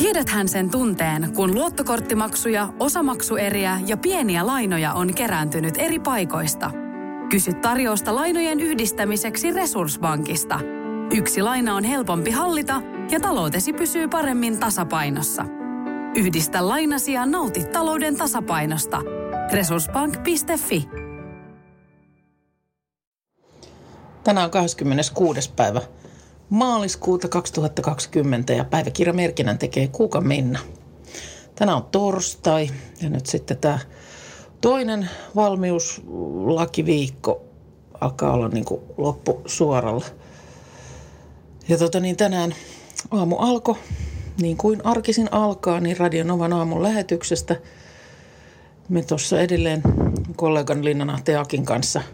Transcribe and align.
Tiedäthän 0.00 0.48
sen 0.48 0.70
tunteen, 0.70 1.32
kun 1.34 1.54
luottokorttimaksuja, 1.54 2.68
osamaksueriä 2.78 3.80
ja 3.86 3.96
pieniä 3.96 4.46
lainoja 4.46 4.92
on 4.92 5.14
kerääntynyt 5.14 5.74
eri 5.78 5.98
paikoista. 5.98 6.70
Kysy 7.30 7.52
tarjousta 7.52 8.14
lainojen 8.14 8.60
yhdistämiseksi 8.60 9.52
Resurssbankista. 9.52 10.60
Yksi 11.14 11.42
laina 11.42 11.74
on 11.74 11.84
helpompi 11.84 12.30
hallita 12.30 12.82
ja 13.10 13.20
taloutesi 13.20 13.72
pysyy 13.72 14.08
paremmin 14.08 14.60
tasapainossa. 14.60 15.44
Yhdistä 16.16 16.68
lainasi 16.68 17.12
ja 17.12 17.26
nauti 17.26 17.64
talouden 17.64 18.16
tasapainosta. 18.16 19.02
Resurssbank.fi 19.52 20.88
Tänään 24.24 24.44
on 24.44 24.50
26. 24.50 25.52
päivä 25.56 25.80
maaliskuuta 26.50 27.28
2020 27.28 28.52
ja 28.52 28.64
päiväkirjamerkinnän 28.64 29.58
tekee 29.58 29.88
Kuuka 29.88 30.20
Minna. 30.20 30.58
Tänään 31.54 31.76
on 31.76 31.84
torstai 31.84 32.70
ja 33.02 33.10
nyt 33.10 33.26
sitten 33.26 33.58
tämä 33.58 33.78
toinen 34.60 35.08
valmiuslakiviikko 35.36 37.42
alkaa 38.00 38.32
olla 38.32 38.48
niin 38.48 38.64
kuin 38.64 38.80
loppu 38.96 39.42
suoralla. 39.46 40.04
Ja 41.68 41.78
tota 41.78 42.00
niin 42.00 42.16
tänään 42.16 42.54
aamu 43.10 43.36
alkoi, 43.36 43.76
niin 44.40 44.56
kuin 44.56 44.80
arkisin 44.84 45.28
alkaa, 45.32 45.80
niin 45.80 45.96
Radionovan 45.96 46.52
aamun 46.52 46.82
lähetyksestä. 46.82 47.56
Me 48.88 49.02
tuossa 49.02 49.40
edelleen 49.40 49.82
kollegan 50.36 50.84
Linnana 50.84 51.18
Teakin 51.24 51.64
kanssa– 51.64 52.02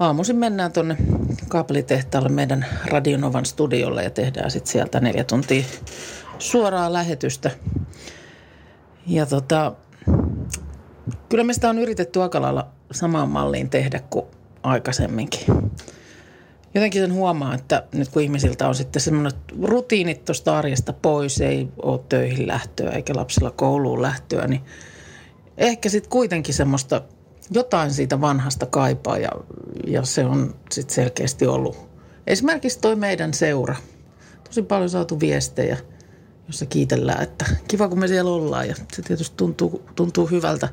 aamuisin 0.00 0.36
mennään 0.36 0.72
tuonne 0.72 0.96
kaapelitehtaalle 1.50 2.28
meidän 2.28 2.66
Radionovan 2.86 3.46
studiolle 3.46 4.02
ja 4.02 4.10
tehdään 4.10 4.50
sitten 4.50 4.72
sieltä 4.72 5.00
neljä 5.00 5.24
tuntia 5.24 5.64
suoraa 6.38 6.92
lähetystä. 6.92 7.50
Ja 9.06 9.26
tota, 9.26 9.72
kyllä 11.28 11.44
me 11.44 11.52
sitä 11.52 11.70
on 11.70 11.78
yritetty 11.78 12.22
aika 12.22 12.42
lailla 12.42 12.68
samaan 12.92 13.28
malliin 13.28 13.70
tehdä 13.70 14.00
kuin 14.10 14.26
aikaisemminkin. 14.62 15.40
Jotenkin 16.74 17.02
sen 17.02 17.12
huomaa, 17.12 17.54
että 17.54 17.86
nyt 17.94 18.08
kun 18.08 18.22
ihmisiltä 18.22 18.68
on 18.68 18.74
sitten 18.74 19.02
semmoinen 19.02 19.32
rutiinit 19.62 20.24
tuosta 20.24 20.58
arjesta 20.58 20.92
pois, 20.92 21.40
ei 21.40 21.68
ole 21.82 22.00
töihin 22.08 22.46
lähtöä 22.46 22.90
eikä 22.90 23.12
lapsilla 23.16 23.50
kouluun 23.50 24.02
lähtöä, 24.02 24.46
niin 24.46 24.60
ehkä 25.58 25.88
sitten 25.88 26.10
kuitenkin 26.10 26.54
semmoista– 26.54 27.02
jotain 27.50 27.90
siitä 27.90 28.20
vanhasta 28.20 28.66
kaipaa 28.66 29.18
ja, 29.18 29.30
ja 29.86 30.04
se 30.04 30.24
on 30.24 30.54
sitten 30.70 30.94
selkeästi 30.94 31.46
ollut. 31.46 31.90
Esimerkiksi 32.26 32.78
toi 32.78 32.96
meidän 32.96 33.34
seura. 33.34 33.76
Tosi 34.44 34.62
paljon 34.62 34.90
saatu 34.90 35.20
viestejä, 35.20 35.76
jossa 36.46 36.66
kiitellään, 36.66 37.22
että 37.22 37.44
kiva 37.68 37.88
kun 37.88 37.98
me 37.98 38.08
siellä 38.08 38.30
ollaan 38.30 38.68
ja 38.68 38.74
se 38.92 39.02
tietysti 39.02 39.36
tuntuu, 39.36 39.82
tuntuu 39.94 40.26
hyvältä. 40.26 40.68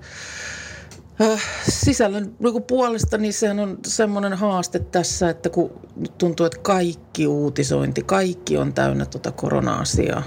Äh, 1.21 1.43
sisällön 1.69 2.35
niin 2.39 2.63
puolesta 2.63 3.17
niin 3.17 3.33
sehän 3.33 3.59
on 3.59 3.77
semmoinen 3.85 4.33
haaste 4.33 4.79
tässä, 4.79 5.29
että 5.29 5.49
kun 5.49 5.71
nyt 5.95 6.17
tuntuu, 6.17 6.45
että 6.45 6.59
kaikki 6.61 7.27
uutisointi, 7.27 8.03
kaikki 8.03 8.57
on 8.57 8.73
täynnä 8.73 9.05
tuota 9.05 9.31
korona-asiaa. 9.31 10.23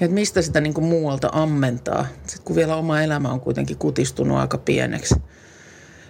Ja 0.00 0.04
että 0.04 0.14
mistä 0.14 0.42
sitä 0.42 0.60
niin 0.60 0.74
kuin 0.74 0.84
muualta 0.84 1.28
ammentaa, 1.32 2.06
sitten 2.26 2.44
kun 2.44 2.56
vielä 2.56 2.76
oma 2.76 3.00
elämä 3.00 3.28
on 3.28 3.40
kuitenkin 3.40 3.78
kutistunut 3.78 4.38
aika 4.38 4.58
pieneksi– 4.58 5.14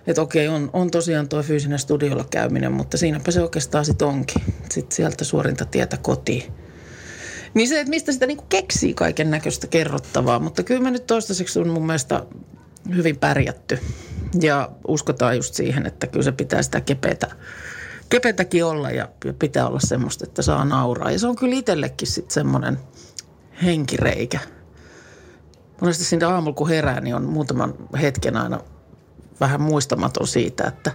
että 0.07 0.23
okei, 0.23 0.49
on, 0.49 0.71
on 0.73 0.91
tosiaan 0.91 1.29
tuo 1.29 1.43
fyysinen 1.43 1.79
studiolla 1.79 2.25
käyminen, 2.31 2.73
mutta 2.73 2.97
siinäpä 2.97 3.31
se 3.31 3.43
oikeastaan 3.43 3.85
sitten 3.85 4.09
onkin. 4.09 4.43
Sitten 4.71 4.97
sieltä 4.97 5.25
suorinta 5.25 5.65
tietä 5.65 5.97
kotiin. 5.97 6.53
Niin 7.55 7.69
se, 7.69 7.81
että 7.81 7.91
mistä 7.91 8.13
sitä 8.13 8.27
niinku 8.27 8.45
keksii 8.49 8.95
kaiken 8.95 9.31
näköistä 9.31 9.67
kerrottavaa, 9.67 10.39
mutta 10.39 10.63
kyllä 10.63 10.83
me 10.83 10.91
nyt 10.91 11.07
toistaiseksi 11.07 11.59
on 11.59 11.69
mun 11.69 11.87
mielestä 11.87 12.25
hyvin 12.95 13.17
pärjätty. 13.17 13.79
Ja 14.41 14.71
uskotaan 14.89 15.37
just 15.37 15.55
siihen, 15.55 15.87
että 15.87 16.07
kyllä 16.07 16.25
se 16.25 16.33
pitää 16.33 16.63
sitä 16.63 16.81
kepeätä, 16.81 17.31
kepeätäkin 18.09 18.65
olla 18.65 18.91
ja 18.91 19.09
pitää 19.39 19.69
olla 19.69 19.81
semmoista, 19.81 20.25
että 20.25 20.43
saa 20.43 20.65
nauraa. 20.65 21.11
Ja 21.11 21.19
se 21.19 21.27
on 21.27 21.37
kyllä 21.37 21.55
itsellekin 21.55 22.09
sitten 22.09 22.35
semmoinen 22.35 22.79
henkireikä. 23.63 24.39
Monesti 25.81 26.05
siinä 26.05 26.29
aamulla 26.29 26.57
kun 26.57 26.69
herää, 26.69 27.01
niin 27.01 27.15
on 27.15 27.25
muutaman 27.25 27.75
hetken 28.03 28.37
aina 28.37 28.61
vähän 29.41 29.63
muistamaton 29.63 30.27
siitä, 30.27 30.65
että 30.65 30.93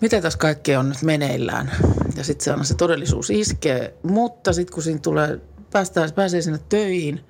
miten 0.00 0.22
tässä 0.22 0.38
kaikki 0.38 0.76
on 0.76 0.88
nyt 0.88 1.02
meneillään. 1.02 1.70
Ja 2.16 2.24
sitten 2.24 2.44
se 2.44 2.50
aina 2.50 2.64
se 2.64 2.74
todellisuus 2.74 3.30
iskee, 3.30 3.94
mutta 4.02 4.52
sitten 4.52 4.74
kun 4.74 4.82
siinä 4.82 5.00
tulee, 5.00 5.40
päästään, 5.72 6.12
pääsee 6.12 6.42
sinne 6.42 6.60
töihin 6.68 7.24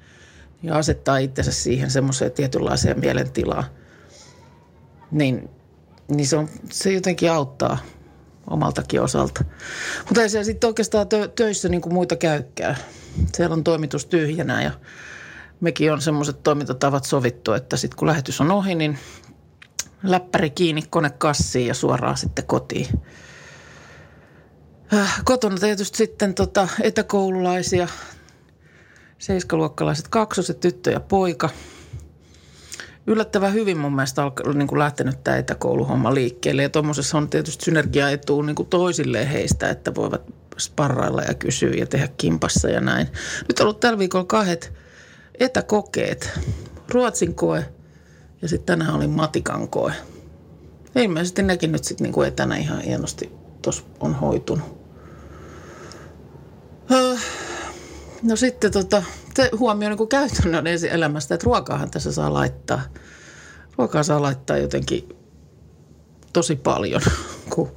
ja 0.62 0.76
asettaa 0.76 1.18
itsensä 1.18 1.52
siihen 1.52 1.90
semmoiseen 1.90 2.32
tietynlaiseen 2.32 3.00
mielentilaan, 3.00 3.64
niin, 5.10 5.50
niin 6.08 6.26
se, 6.26 6.36
on, 6.36 6.48
se 6.70 6.92
jotenkin 6.92 7.30
auttaa 7.30 7.78
omaltakin 8.50 9.02
osalta. 9.02 9.44
Mutta 10.04 10.22
ei 10.22 10.28
se 10.28 10.44
sitten 10.44 10.68
oikeastaan 10.68 11.08
tö, 11.08 11.28
töissä 11.28 11.68
niin 11.68 11.80
kuin 11.80 11.94
muita 11.94 12.16
käykkää. 12.16 12.76
Siellä 13.34 13.54
on 13.54 13.64
toimitus 13.64 14.06
tyhjänä 14.06 14.62
ja 14.62 14.70
mekin 15.60 15.92
on 15.92 16.00
semmoiset 16.00 16.42
toimintatavat 16.42 17.04
sovittu, 17.04 17.52
että 17.52 17.76
sitten 17.76 17.98
kun 17.98 18.08
lähetys 18.08 18.40
on 18.40 18.50
ohi, 18.50 18.74
niin 18.74 18.98
läppäri 20.02 20.50
kiinni 20.50 20.82
konekassiin 20.90 21.66
ja 21.66 21.74
suoraan 21.74 22.16
sitten 22.16 22.46
kotiin. 22.46 22.86
Äh, 24.94 25.22
kotona 25.24 25.56
tietysti 25.56 25.98
sitten 25.98 26.34
tota 26.34 26.68
etäkoululaisia, 26.82 27.88
seiskaluokkalaiset 29.18 30.08
kaksoset, 30.08 30.60
tyttö 30.60 30.90
ja 30.90 31.00
poika. 31.00 31.50
Yllättävän 33.06 33.52
hyvin 33.52 33.78
mun 33.78 33.94
mielestä 33.94 34.24
on 34.24 34.32
niin 34.54 34.68
kuin 34.68 34.78
lähtenyt 34.78 35.24
tämä 35.24 35.36
etäkouluhomma 35.36 36.14
liikkeelle. 36.14 36.62
Ja 36.62 36.68
tuommoisessa 36.68 37.18
on 37.18 37.30
tietysti 37.30 37.64
synergiaetu 37.64 38.42
niin 38.42 38.56
kuin 38.56 38.68
toisilleen 38.68 39.26
heistä, 39.26 39.70
että 39.70 39.94
voivat 39.94 40.22
sparrailla 40.58 41.22
ja 41.22 41.34
kysyä 41.34 41.74
ja 41.74 41.86
tehdä 41.86 42.08
kimpassa 42.16 42.68
ja 42.68 42.80
näin. 42.80 43.08
Nyt 43.48 43.60
on 43.60 43.64
ollut 43.64 43.80
tällä 43.80 43.98
viikolla 43.98 44.24
kahdet 44.24 44.72
etäkokeet. 45.38 46.40
Ruotsin 46.88 47.34
koe– 47.34 47.64
ja 48.42 48.48
sitten 48.48 48.78
tänään 48.78 48.96
oli 48.96 49.06
matikan 49.06 49.68
koe. 49.68 49.92
Ilmeisesti 50.96 51.42
nekin 51.42 51.72
nyt 51.72 51.84
sitten 51.84 52.04
niinku 52.04 52.22
etänä 52.22 52.56
ihan 52.56 52.80
hienosti 52.80 53.32
tuossa 53.62 53.82
on 54.00 54.14
hoitunut. 54.14 54.82
Öö, 56.90 57.16
no 58.22 58.36
sitten 58.36 58.72
tota, 58.72 59.02
se 59.34 59.50
huomio 59.58 59.88
niin 59.88 60.08
käytännön 60.08 60.64
elämästä, 60.90 61.34
että 61.34 61.44
ruokaahan 61.44 61.90
tässä 61.90 62.12
saa 62.12 62.32
laittaa. 62.32 62.80
Ruokaa 63.78 64.02
saa 64.02 64.22
laittaa 64.22 64.58
jotenkin 64.58 65.08
tosi 66.32 66.56
paljon. 66.56 67.02
Kun, 67.54 67.72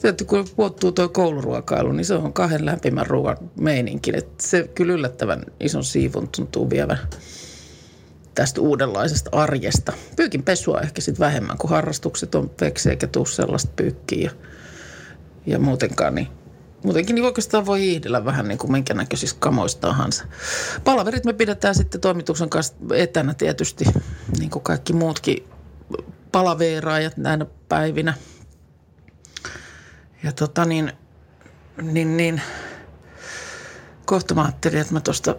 tietysti 0.00 0.24
kun 0.24 0.44
puuttuu 0.56 0.92
tuo 0.92 1.08
kouluruokailu, 1.08 1.92
niin 1.92 2.04
se 2.04 2.14
on 2.14 2.32
kahden 2.32 2.66
lämpimän 2.66 3.06
ruoan 3.06 3.36
meininki. 3.60 4.12
Että 4.14 4.46
se 4.46 4.70
kyllä 4.74 4.92
yllättävän 4.92 5.42
ison 5.60 5.84
siivun 5.84 6.28
tuntuu 6.28 6.70
vievän 6.70 6.98
tästä 8.34 8.60
uudenlaisesta 8.60 9.30
arjesta. 9.32 9.92
Pyykin 10.16 10.42
pesua 10.42 10.80
ehkä 10.80 11.00
sitten 11.00 11.26
vähemmän, 11.26 11.58
kun 11.58 11.70
harrastukset 11.70 12.34
on 12.34 12.50
veksi 12.60 12.90
eikä 12.90 13.06
tuu 13.06 13.26
sellaista 13.26 13.72
pyykkiä 13.76 14.30
ja, 14.30 14.30
ja 15.46 15.58
muutenkaan, 15.58 16.14
niin 16.14 16.28
muutenkin 16.84 17.14
niin 17.14 17.24
oikeastaan 17.24 17.66
voi 17.66 17.80
hiihdellä 17.80 18.24
vähän 18.24 18.48
niin 18.48 18.58
kuin 18.58 18.72
minkä 18.72 18.94
näköisissä 18.94 19.36
kamoissa 19.38 19.80
tahansa. 19.80 20.24
Palaverit 20.84 21.24
me 21.24 21.32
pidetään 21.32 21.74
sitten 21.74 22.00
toimituksen 22.00 22.50
kanssa 22.50 22.74
etänä 22.94 23.34
tietysti, 23.34 23.84
niin 24.38 24.50
kuin 24.50 24.62
kaikki 24.62 24.92
muutkin 24.92 25.48
palaveeraajat 26.32 27.16
näinä 27.16 27.46
päivinä. 27.68 28.14
Ja 30.22 30.32
tota 30.32 30.64
niin, 30.64 30.92
niin, 31.82 32.16
niin 32.16 32.42
kohta 34.06 34.34
mä 34.34 34.42
ajattelin, 34.42 34.78
että 34.78 34.92
mä 34.92 35.00
tuosta 35.00 35.36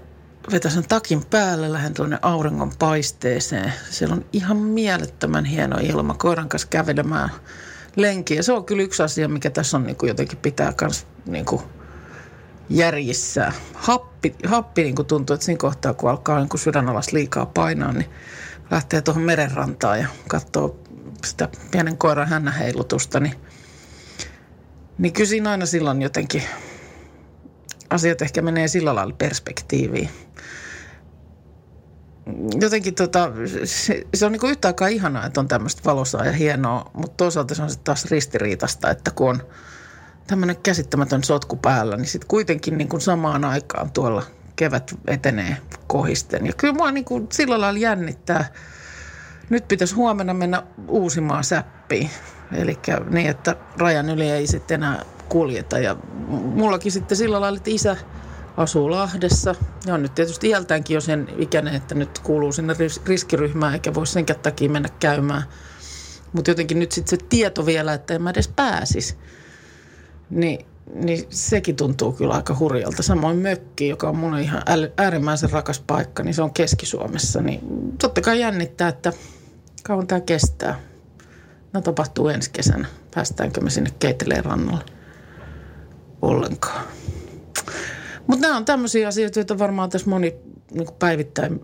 vetäisen 0.52 0.88
takin 0.88 1.26
päälle, 1.26 1.72
lähden 1.74 1.94
tuonne 1.94 2.20
auringon 2.22 2.72
paisteeseen. 2.80 3.74
Siellä 3.90 4.16
on 4.16 4.26
ihan 4.34 4.58
mielettömän 4.58 5.46
hieno 5.46 5.78
ilma 5.82 6.14
koiran 6.14 6.50
kanssa 6.50 6.68
kävelemään 6.68 7.30
lenkiä. 7.96 8.42
Se 8.42 8.53
on 8.53 8.66
kyllä 8.66 8.84
yksi 8.84 9.03
asia, 9.03 9.28
mikä 9.28 9.50
tässä 9.50 9.78
on 9.78 9.84
niin 9.84 9.96
kuin 9.96 10.08
jotenkin 10.08 10.38
pitää 10.38 10.74
myös 10.82 11.08
niin 11.26 11.46
kuin 11.46 11.62
järjissä. 12.70 13.52
Happi, 13.74 14.36
happi 14.46 14.84
niin 14.84 14.96
kuin 14.96 15.06
tuntuu, 15.06 15.34
että 15.34 15.46
siinä 15.46 15.59
kohtaa, 15.59 15.94
kun 15.94 16.09
alkaa 16.09 16.40
niin 16.40 16.50
kuin 16.50 16.62
sydän 16.62 16.90
alas 16.90 17.14
liikaa 17.14 17.46
painaa, 17.46 17.91
niin 17.91 18.09
lähtee 18.72 19.02
tuohon 19.02 19.24
merenrantaan 19.24 20.00
ja 20.00 20.08
katsoo 20.28 20.80
sitä 21.26 21.50
pienen 21.72 21.98
koiran 21.98 22.28
hännäheilutusta, 22.28 23.20
niin, 23.20 23.34
niin 24.98 25.14
kyllä 25.14 25.30
siinä 25.30 25.52
aina 25.52 25.66
silloin 25.66 26.02
jotenkin 26.02 26.44
asiat 27.90 28.22
ehkä 28.22 28.41
menee 28.41 28.67
sillä 28.67 28.96
lailla 28.96 29.16
perspektiiviin 29.17 30.09
jotenkin 32.61 32.96
tota, 32.96 33.32
se, 33.66 34.03
se 34.14 34.26
on 34.26 34.32
niin 34.32 34.49
yhtä 34.49 34.67
aikaa 34.67 34.87
ihanaa, 34.87 35.26
että 35.26 35.40
on 35.40 35.47
tämmöistä 35.47 35.82
valosaa 35.85 36.26
ja 36.26 36.32
hienoa, 36.32 36.91
mutta 36.93 37.17
toisaalta 37.17 37.55
se 37.55 37.64
on 37.64 37.70
sitten 37.70 37.84
taas 37.84 38.05
ristiriitasta, 38.05 38.90
että 38.90 39.11
kun 39.11 39.29
on 39.29 39.41
tämmöinen 40.28 40.58
käsittämätön 40.64 41.23
sotku 41.23 41.55
päällä, 41.55 41.97
niin 41.97 42.08
sitten 42.08 42.28
kuitenkin 42.28 42.78
niin 42.78 43.02
samaan 43.02 43.46
aikaan 43.46 43.91
tuolla 43.91 44.23
kevät 44.55 44.96
etenee 45.08 45.58
kohisten. 45.88 46.46
Ja 46.46 46.53
kyllä 46.58 46.73
mua 46.73 46.91
niin 46.91 47.05
sillä 47.31 47.61
lailla 47.61 47.79
jännittää. 47.79 48.46
Nyt 49.49 49.67
pitäisi 49.67 49.96
huomenna 49.96 50.34
mennä 50.34 50.64
uusimaan 50.88 51.43
säppiin. 51.43 52.09
Eli 52.52 52.79
niin, 53.09 53.29
että 53.29 53.55
rajan 53.78 54.09
yli 54.09 54.29
ei 54.29 54.47
sitten 54.47 54.84
enää 54.84 55.02
kuljeta. 55.30 55.80
Ja 55.80 55.96
mullakin 56.28 56.92
sitten 56.92 57.18
sillä 57.18 57.42
lailla, 57.42 57.58
että 57.58 57.70
isä 57.70 57.98
asuu 58.58 58.92
Lahdessa. 58.92 59.56
Ja 59.86 59.94
on 59.94 60.02
nyt 60.02 60.16
tietysti 60.16 60.50
iältäänkin 60.50 60.96
jo 60.96 61.02
sen 61.02 61.28
ikäinen, 61.38 61.76
että 61.76 61.96
nyt 61.96 62.20
kuuluu 62.20 62.52
sinne 62.52 62.76
riskiryhmään 63.06 63.74
eikä 63.74 63.94
voi 63.94 64.08
senkään 64.08 64.40
takia 64.40 64.70
mennä 64.70 64.90
käymään. 65.00 65.44
Mutta 66.34 66.52
jotenkin 66.52 66.80
nyt 66.80 66.92
sitten 66.92 67.20
se 67.20 67.26
tieto 67.30 67.66
vielä, 67.66 67.94
että 67.94 68.14
en 68.14 68.22
mä 68.22 68.30
edes 68.30 68.48
pääsisi. 68.48 69.16
Niin, 70.30 70.66
niin 70.94 71.26
sekin 71.30 71.76
tuntuu 71.76 72.12
kyllä 72.12 72.34
aika 72.34 72.56
hurjalta. 72.60 73.04
Samoin 73.04 73.38
mökki, 73.38 73.88
joka 73.88 74.10
on 74.10 74.18
mun 74.18 74.40
ihan 74.40 74.62
äärimmäisen 74.98 75.52
rakas 75.52 75.80
paikka, 75.88 76.24
niin 76.24 76.34
se 76.34 76.42
on 76.42 76.54
Keski-Suomessa. 76.54 77.42
Niin 77.42 77.60
totta 78.02 78.22
kai 78.22 78.40
jännittää, 78.40 78.90
että 78.90 79.14
kauan 79.84 80.08
tämä 80.08 80.22
kestää. 80.22 80.80
No 81.74 81.82
tapahtuu 81.82 82.30
ensi 82.30 82.52
kesänä. 82.52 82.88
Päästäänkö 83.16 83.62
me 83.62 83.70
sinne 83.70 83.90
Keiteleen 84.00 84.46
rannalle 84.46 84.84
ollenkaan. 86.22 86.85
Mutta 88.28 88.41
nämä 88.41 88.58
on 88.58 88.66
tämmöisiä 88.66 89.08
asioita, 89.08 89.40
joita 89.40 89.59
varmaan 89.59 89.90
tässä 89.90 90.09
moni 90.09 90.35
niin 90.72 90.88
päivittäin 91.00 91.62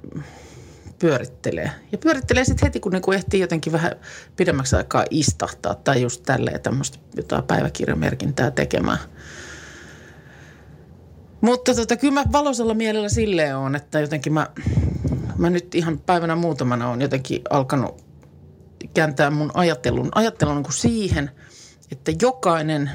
pyörittelee. 0.99 1.71
Ja 1.91 1.97
pyörittelee 1.97 2.45
sitten 2.45 2.67
heti, 2.67 2.79
kun 2.79 2.91
niinku 2.91 3.11
ehtii 3.11 3.39
jotenkin 3.39 3.73
vähän 3.73 3.91
pidemmäksi 4.35 4.75
aikaa 4.75 5.05
istahtaa 5.09 5.75
tai 5.75 6.01
just 6.01 6.23
tälleen 6.23 6.61
tämmöistä 6.61 6.97
jotain 7.17 7.43
päiväkirjamerkintää 7.43 8.51
tekemään. 8.51 8.99
Mutta 11.41 11.75
tota, 11.75 11.97
kyllä 11.97 12.13
mä 12.13 12.23
valoisella 12.31 12.73
mielellä 12.73 13.09
silleen 13.09 13.57
on, 13.57 13.75
että 13.75 13.99
jotenkin 13.99 14.33
mä, 14.33 14.47
mä 15.37 15.49
nyt 15.49 15.75
ihan 15.75 15.99
päivänä 15.99 16.35
muutamana 16.35 16.89
on 16.89 17.01
jotenkin 17.01 17.41
alkanut 17.49 18.03
kääntää 18.93 19.29
mun 19.29 19.51
ajattelun, 19.53 20.09
ajattelun 20.15 20.55
niin 20.55 20.63
kuin 20.63 20.73
siihen, 20.73 21.31
että 21.91 22.11
jokainen 22.21 22.91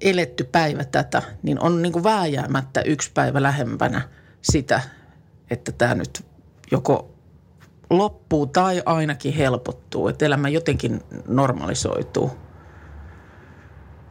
eletty 0.00 0.44
päivä 0.44 0.84
tätä, 0.84 1.22
niin 1.42 1.60
on 1.60 1.82
niin 1.82 1.92
kuin 1.92 2.04
vääjäämättä 2.04 2.80
yksi 2.80 3.10
päivä 3.14 3.42
lähempänä 3.42 4.08
sitä, 4.42 4.80
että 5.50 5.72
tämä 5.72 5.94
nyt 5.94 6.24
joko 6.70 7.10
loppuu 7.90 8.46
tai 8.46 8.82
ainakin 8.86 9.32
helpottuu, 9.32 10.08
että 10.08 10.26
elämä 10.26 10.48
jotenkin 10.48 11.02
normalisoituu. 11.28 12.30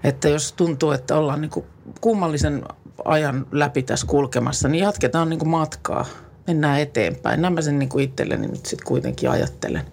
Että 0.04 0.30
jos 0.30 0.54
tuntuu, 0.54 0.92
että 0.92 1.16
ollaan 1.16 1.42
niin 1.42 1.52
kuin 1.52 1.66
kummallisen 2.02 2.64
ajan 3.06 3.48
läpi 3.52 3.84
tässä 3.84 4.08
kulkemassa, 4.08 4.68
niin 4.68 4.84
jatketaan 4.84 5.30
niin 5.30 5.40
kuin 5.40 5.50
matkaa, 5.50 6.06
mennään 6.48 6.80
eteenpäin. 6.80 7.42
Nämä 7.42 7.62
sen 7.62 7.80
niin 7.80 7.90
kuin 7.90 8.04
itselleni 8.04 8.48
nyt 8.48 8.66
sitten 8.66 8.88
kuitenkin 8.88 9.30
ajattelen. 9.30 9.86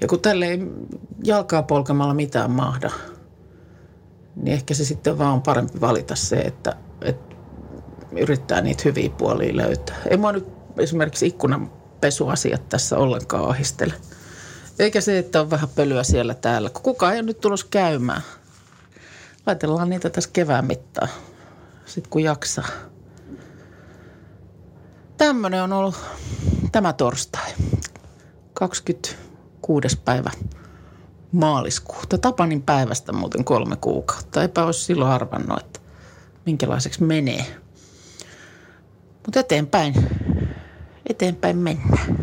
Ja 0.00 0.08
kun 0.08 0.20
tälle 0.20 0.46
ei 0.46 0.58
jalkaa 1.24 1.62
polkemalla 1.62 2.14
mitään 2.14 2.50
mahda, 2.50 2.90
niin 4.42 4.54
ehkä 4.54 4.74
se 4.74 4.84
sitten 4.84 5.18
vaan 5.18 5.32
on 5.32 5.42
parempi 5.42 5.80
valita 5.80 6.16
se, 6.16 6.36
että, 6.36 6.76
että 7.02 7.36
yrittää 8.16 8.60
niitä 8.60 8.82
hyviä 8.84 9.10
puolia 9.10 9.56
löytää. 9.56 9.96
Ei 10.10 10.16
mua 10.16 10.32
nyt 10.32 10.46
esimerkiksi 10.78 11.26
ikkunan 11.26 11.72
pesuasiat 12.00 12.68
tässä 12.68 12.98
ollenkaan 12.98 13.48
ahistele. 13.48 13.94
Eikä 14.78 15.00
se, 15.00 15.18
että 15.18 15.40
on 15.40 15.50
vähän 15.50 15.68
pölyä 15.68 16.02
siellä 16.02 16.34
täällä. 16.34 16.70
Kukaan 16.82 17.12
ei 17.12 17.18
ole 17.20 17.26
nyt 17.26 17.40
tulossa 17.40 17.66
käymään. 17.70 18.22
Laitellaan 19.46 19.90
niitä 19.90 20.10
tässä 20.10 20.30
kevään 20.32 20.64
mittaan. 20.66 21.08
Sitten 21.86 22.10
kun 22.10 22.22
jaksaa. 22.22 22.66
Tämmöinen 25.16 25.62
on 25.62 25.72
ollut 25.72 25.96
tämä 26.72 26.92
torstai. 26.92 27.50
26. 28.54 29.98
päivä 30.04 30.30
maaliskuuta. 31.32 32.18
Tapanin 32.18 32.62
päivästä 32.62 33.12
muuten 33.12 33.44
kolme 33.44 33.76
kuukautta. 33.76 34.42
Eipä 34.42 34.64
olisi 34.64 34.84
silloin 34.84 35.12
arvannut, 35.12 35.60
että 35.60 35.80
minkälaiseksi 36.46 37.02
menee. 37.02 37.46
Mutta 39.26 39.40
eteenpäin 39.40 39.94
eteenpäin 41.10 41.56
mennään. 41.56 42.16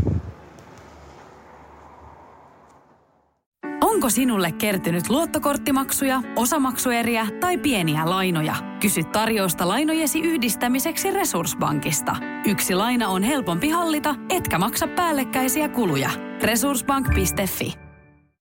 Onko 3.81 4.09
sinulle 4.09 4.51
kertynyt 4.51 5.09
luottokorttimaksuja, 5.09 6.21
osamaksueriä 6.35 7.27
tai 7.39 7.57
pieniä 7.57 8.09
lainoja? 8.09 8.55
Kysy 8.81 9.03
tarjousta 9.03 9.67
lainojesi 9.67 10.19
yhdistämiseksi 10.19 11.11
Resurssbankista. 11.11 12.15
Yksi 12.45 12.75
laina 12.75 13.09
on 13.09 13.23
helpompi 13.23 13.69
hallita, 13.69 14.15
etkä 14.29 14.57
maksa 14.57 14.87
päällekkäisiä 14.87 15.69
kuluja. 15.69 16.09
Resurssbank.fi 16.43 17.86